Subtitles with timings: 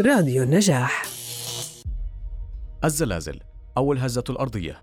[0.00, 1.02] راديو النجاح.
[2.84, 3.40] الزلازل
[3.76, 4.82] أو الهزة الأرضية.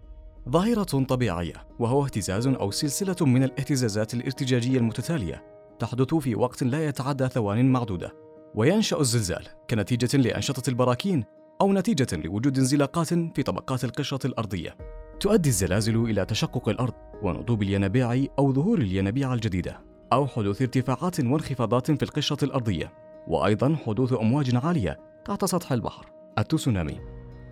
[0.50, 5.44] ظاهرة طبيعية وهو اهتزاز أو سلسلة من الاهتزازات الارتجاجية المتتالية
[5.80, 8.14] تحدث في وقت لا يتعدى ثوان معدودة.
[8.56, 11.24] وينشأ الزلزال كنتيجة لأنشطة البراكين
[11.62, 14.78] أو نتيجة لوجود انزلاقات في طبقات القشرة الأرضية.
[15.20, 16.94] تؤدي الزلازل إلى تشقق الأرض
[17.24, 19.80] ونضوب الينابيع أو ظهور الينابيع الجديدة
[20.14, 23.03] أو حدوث ارتفاعات وانخفاضات في القشرة الأرضية.
[23.28, 26.06] وأيضا حدوث أمواج عالية تحت سطح البحر.
[26.38, 27.00] التسونامي.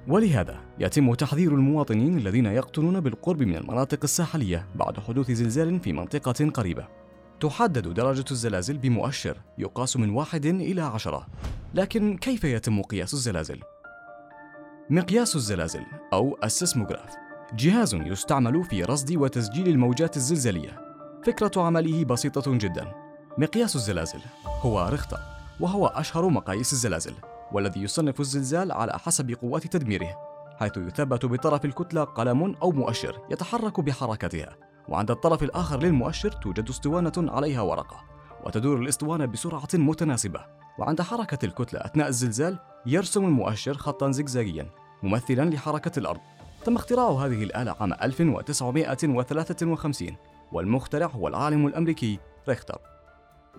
[0.07, 6.49] ولهذا يتم تحذير المواطنين الذين يقطنون بالقرب من المناطق الساحلية بعد حدوث زلزال في منطقة
[6.49, 6.87] قريبة.
[7.39, 11.27] تحدد درجة الزلازل بمؤشر يقاس من واحد إلى عشرة.
[11.73, 13.59] لكن كيف يتم قياس الزلازل؟
[14.89, 17.15] مقياس الزلازل أو السيسموغراف.
[17.53, 20.81] جهاز يستعمل في رصد وتسجيل الموجات الزلزالية.
[21.25, 22.91] فكرة عمله بسيطة جدا.
[23.37, 24.19] مقياس الزلازل
[24.61, 25.30] هو ريختر
[25.61, 27.13] وهو أشهر مقاييس الزلازل
[27.51, 30.17] والذي يصنف الزلزال على حسب قوات تدميره
[30.59, 34.57] حيث يثبت بطرف الكتلة قلم أو مؤشر يتحرك بحركتها
[34.89, 38.03] وعند الطرف الآخر للمؤشر توجد اسطوانة عليها ورقة
[38.45, 40.45] وتدور الاسطوانة بسرعة متناسبة
[40.79, 44.69] وعند حركة الكتلة أثناء الزلزال يرسم المؤشر خطا زجزاجيا
[45.03, 46.19] ممثلا لحركة الأرض.
[46.65, 50.17] تم اختراع هذه الآلة عام 1953
[50.51, 52.90] والمخترع هو العالم الأمريكي ريختر.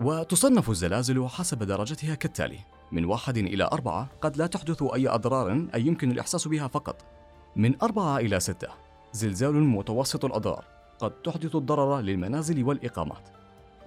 [0.01, 2.59] وتصنف الزلازل حسب درجتها كالتالي.
[2.91, 7.05] من واحد إلى أربعة قد لا تحدث أي أضرار أي يمكن الإحساس بها فقط.
[7.55, 8.67] من أربعة إلى ستة
[9.11, 10.65] زلزال متوسط الأضرار.
[10.99, 13.29] قد تحدث الضرر للمنازل والإقامات.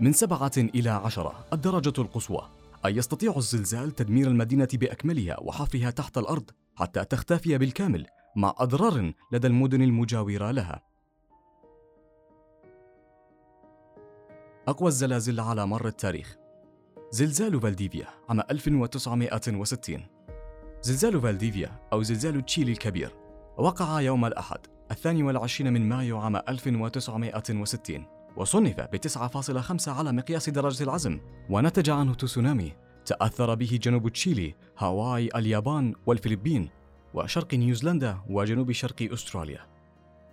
[0.01, 2.49] من سبعة إلى عشرة الدرجة القصوى.
[2.87, 9.47] أي يستطيع الزلزال تدمير المدينة بأكملها وحفرها تحت الأرض حتى تختفي بالكامل مع أضرار لدى
[9.47, 10.83] المدن المجاورة لها.
[14.69, 16.37] أقوى الزلازل على مر التاريخ.
[17.11, 20.07] زلزال فالديفيا عام 1960
[20.83, 23.15] زلزال فالديفيا أو زلزال تشيلي الكبير
[23.59, 24.59] وقع يوم الأحد
[24.91, 28.05] الثاني والعشرين من مايو عام 1960
[28.37, 31.21] وصنف ب 9.5 على مقياس درجة العزم
[31.51, 32.73] ونتج عنه تسونامي
[33.07, 36.69] تأثر به جنوب تشيلي، هاواي، اليابان والفلبين
[37.15, 39.61] وشرق نيوزيلندا وجنوب شرق أستراليا.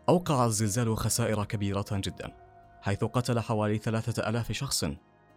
[0.10, 2.43] أوقع الزلزال خسائر كبيرة جدا.
[2.84, 4.84] حيث قتل حوالي ثلاثة ألاف شخص.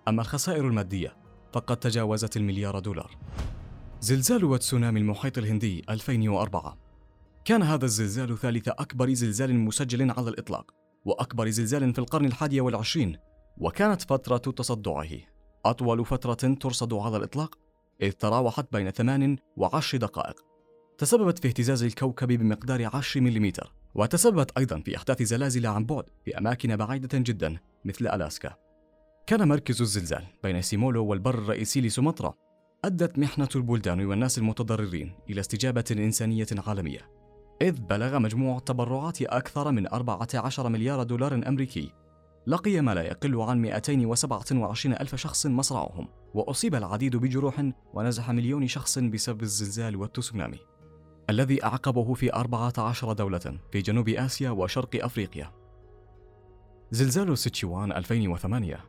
[0.09, 1.17] أما الخسائر المادية
[1.53, 3.17] فقد تجاوزت المليار دولار.
[4.01, 6.79] زلزال وتسونامي المحيط الهندي 2004
[7.45, 10.71] كان هذا الزلزال ثالث أكبر زلزال مسجل على الإطلاق
[11.05, 13.19] وأكبر زلزال في القرن الحادي والعشرين
[13.59, 15.09] وكانت فترة تصدعه.
[15.65, 17.59] أطول فترة ترصد على الإطلاق
[18.03, 20.41] إذ تراوحت بين ثمان وعشر دقائق.
[20.99, 23.53] تسببت في اهتزاز الكوكب بمقدار 10 ملم
[23.97, 28.55] وتسببت أيضا في إحداث زلازل عن بعد في أماكن بعيدة جدا مثل ألاسكا.
[29.27, 32.35] كان مركز الزلزال بين سيمولو والبر الرئيسي لسومطرة.
[32.85, 37.11] أدت محنة البلدان والناس المتضررين إلى استجابة إنسانية عالمية.
[37.63, 41.93] إذ بلغ مجموع التبرعات أكثر من 14 مليار دولار أمريكي.
[42.47, 48.99] لقي ما لا يقل عن 227 ألف شخص مصرعهم وأصيب العديد بجروح ونزح مليون شخص
[48.99, 50.59] بسبب الزلزال والتسونامي.
[51.31, 55.53] الذي أعقبه في 14 دولة في جنوب آسيا وشرق أفريقيا.
[56.91, 58.85] زلزال سيتشوان 2008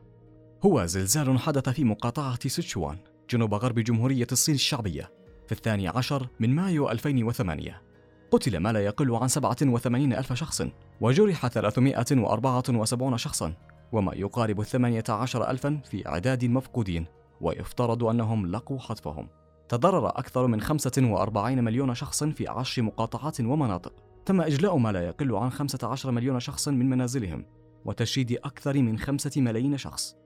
[0.64, 2.98] هو زلزال حدث في مقاطعة سيتشوان
[3.30, 5.10] جنوب غرب جمهورية الصين الشعبية
[5.46, 7.82] في الثاني عشر من مايو 2008
[8.30, 10.62] قتل ما لا يقل عن 87 ألف شخص
[11.00, 13.54] وجرح 374 شخصا
[13.92, 17.06] وما يقارب 18 ألفا في عداد مفقودين
[17.40, 19.28] ويفترض أنهم لقوا حتفهم.
[19.68, 23.92] تضرر أكثر من 45 مليون شخص في عشر مقاطعات ومناطق.
[24.24, 27.44] تم إجلاء ما لا يقل عن 15 مليون شخص من منازلهم
[27.84, 30.16] وتشييد أكثر من 5 ملايين شخص.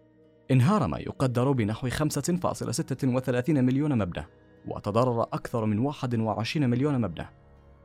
[0.50, 4.26] انهار ما يقدر بنحو 5.36 مليون مبنى
[4.66, 7.26] وتضرر أكثر من 21 مليون مبنى.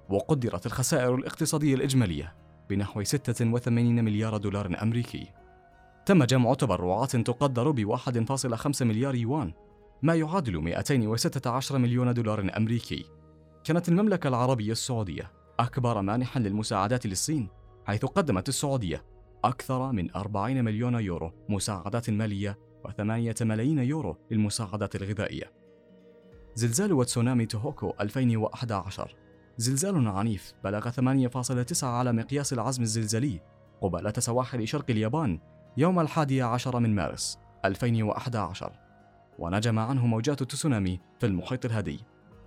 [0.09, 2.35] وقدرت الخسائر الاقتصادية الإجمالية
[2.69, 5.27] بنحو 86 مليار دولار أمريكي.
[6.05, 9.53] تم جمع تبرعات تقدر ب 1.5 مليار يوان
[10.01, 13.05] ما يعادل 216 مليون دولار أمريكي.
[13.63, 17.49] كانت المملكة العربية السعودية أكبر مانحا للمساعدات للصين
[17.85, 19.05] حيث قدمت السعودية
[19.43, 25.51] أكثر من 40 مليون يورو مساعدات مالية و8 ملايين يورو للمساعدات الغذائية.
[26.55, 29.15] زلزال وتسونامي توهوكو 2011
[29.57, 33.41] زلزال عنيف بلغ 8.9 على مقياس العزم الزلزالي
[33.81, 35.39] قبالة سواحل شرق اليابان
[35.77, 38.86] يوم الحادي عشر من مارس 2011
[39.39, 41.99] ونجم عنه موجات التسونامي في المحيط الهادي.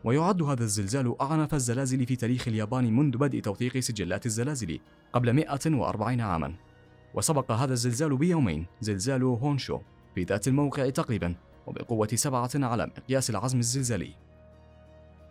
[0.04, 4.80] ويعد هذا الزلزال أعنف الزلازل في تاريخ اليابان منذ بدء توثيق سجلات الزلازل
[5.12, 6.54] قبل 140 عاما.
[7.14, 9.80] وسبق هذا الزلزال بيومين زلزال هونشو
[10.14, 11.34] في ذات الموقع تقريبا
[11.66, 14.14] وبقوة سبعة على مقياس العزم الزلزالي.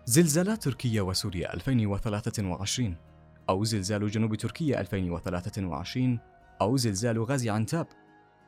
[0.06, 2.96] زلزالات تركيا وسوريا 2023
[3.50, 6.20] أو زلزال جنوب تركيا 2023
[6.62, 7.88] أو زلزال غازي عنتاب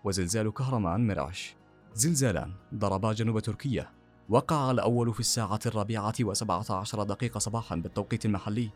[0.03, 1.55] وزلزال كهرمان مرعش
[1.93, 3.89] زلزالان ضربا جنوب تركيا.
[4.29, 8.69] وقع الأول في الساعة الرابعة وسبعة عشر دقيقة صباحا بالتوقيت المحلي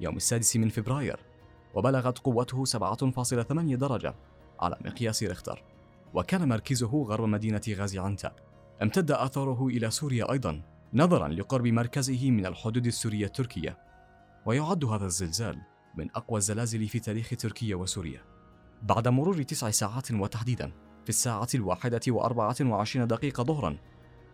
[0.00, 1.20] يوم السادس من فبراير
[1.74, 4.14] وبلغت قوته 7.8 درجة
[4.60, 5.62] على مقياس ريختر.
[6.14, 8.32] وكان مركزه غرب مدينة غازي عنتاب
[8.82, 10.62] امتد أثره إلى سوريا أيضا
[10.94, 13.78] نظرا لقرب مركزه من الحدود السورية التركية.
[14.46, 15.60] ويعد هذا الزلزال
[15.98, 18.20] من أقوى الزلازل في تاريخ تركيا وسوريا.
[18.82, 20.72] بعد مرور تسع ساعات وتحديدا
[21.02, 23.76] في الساعة الواحدة وأربعة وعشرين دقيقة ظهرا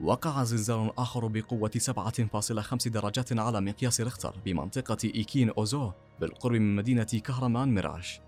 [0.00, 7.04] وقع زلزال آخر بقوة 7.5 درجات على مقياس ريختر بمنطقة إيكين أوزو بالقرب من مدينة
[7.04, 8.20] كهرمان مراش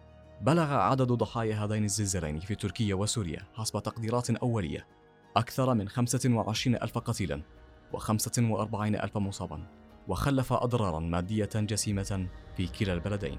[0.43, 4.87] بلغ عدد ضحايا هذين الزلزالين في تركيا وسوريا حسب تقديرات أولية
[5.37, 7.43] أكثر من 25 ألف قتيلا
[7.97, 9.67] و45 ألف مصابا
[10.09, 13.39] وخلف أضرارا مادية جسيمة في كلا البلدين.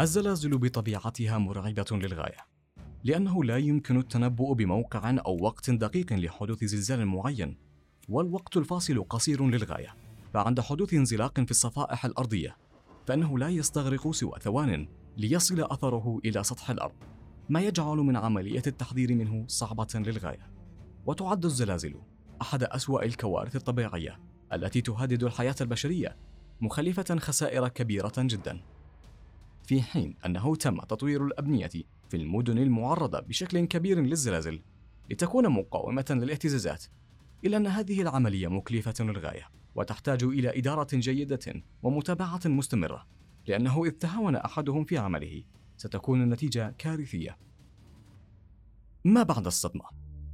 [0.00, 2.46] الزلازل بطبيعتها مرعبة للغاية
[3.04, 7.56] لأنه لا يمكن التنبؤ بموقع أو وقت دقيق لحدوث زلزال معين
[8.08, 9.94] والوقت الفاصل قصير للغاية.
[10.34, 12.56] فعند حدوث انزلاق في الصفائح الأرضية
[13.06, 16.94] فإنه لا يستغرق سوى ثوان ليصل أثره إلى سطح الأرض
[17.48, 20.50] ما يجعل من عملية التحذير منه صعبة للغاية.
[21.06, 21.94] وتعد الزلازل
[22.42, 24.20] أحد أسوأ الكوارث الطبيعية
[24.52, 26.16] التي تهدد الحياة البشرية
[26.60, 28.71] مخلفة خسائر كبيرة جدا.
[29.64, 31.70] في حين أنه تم تطوير الأبنية
[32.08, 34.62] في المدن المعرضة بشكل كبير للزلازل
[35.10, 36.84] لتكون مقاومة للاهتزازات
[37.44, 43.06] إلا أن هذه العملية مكلفة للغاية وتحتاج إلى إدارة جيدة ومتابعة مستمرة
[43.46, 45.42] لأنه إذ تهاون أحدهم في عمله
[45.76, 47.38] ستكون النتيجة كارثية.
[49.04, 49.84] ما بعد الصدمة؟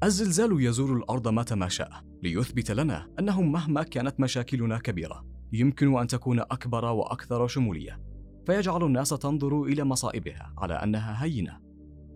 [0.03, 6.07] الزلزال يزور الأرض متى ما شاء ليثبت لنا أنه مهما كانت مشاكلنا كبيرة يمكن أن
[6.07, 8.08] تكون أكبر وأكثر شمولية.
[8.49, 11.61] فيجعل الناس تنظر إلى مصائبها على أنها هينة.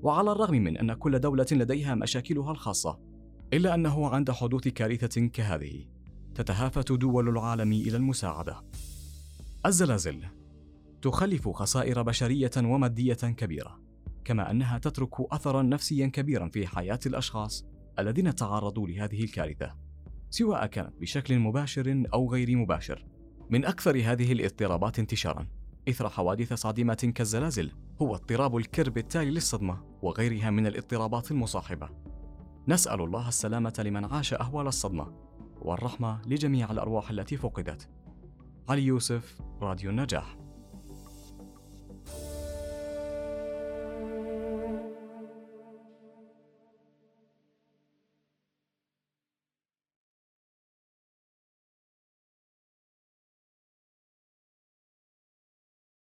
[0.03, 3.01] وعلى الرغم من أن كل دولة لديها مشاكلها الخاصة
[3.53, 5.87] إلا أنه عند حدوث كارثة كهذه
[6.35, 8.63] تتهافت دول العالم إلى المساعدة.
[9.67, 10.25] الزلازل
[11.03, 13.81] تخلف خسائر بشرية ومادية كبيرة
[14.25, 17.67] كما أنها تترك أثرا نفسيا كبيرا في حياة الأشخاص
[17.99, 19.75] الذين تعرضوا لهذه الكارثة
[20.31, 23.07] سواء كانت بشكل مباشر أو غير مباشر.
[23.51, 27.71] من أكثر هذه الاضطرابات انتشارا إثر حوادث صادمة كالزلازل
[28.03, 31.89] هو اضطراب الكرب التالي للصدمة وغيرها من الاضطرابات المصاحبة.
[32.69, 35.13] نسأل الله السلامة لمن عاش أهوال الصدمة
[35.61, 37.89] والرحمة لجميع الأرواح التي فقدت.
[38.69, 40.42] علي يوسف راديو النجاح